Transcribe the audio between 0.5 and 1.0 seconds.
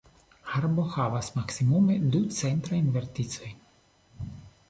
Arbo